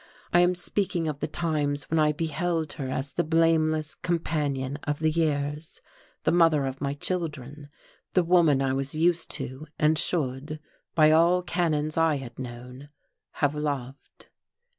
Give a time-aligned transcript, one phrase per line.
[0.33, 4.97] I am speaking of the times when I beheld her as the blameless companion of
[4.97, 5.79] the years,
[6.23, 7.69] the mother of my children,
[8.13, 10.59] the woman I was used to and should
[10.95, 12.89] by all canons I had known
[13.33, 14.25] have loved....